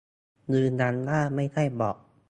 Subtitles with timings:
[0.53, 1.97] ยืนยันว่าไม่ใช่บ็อต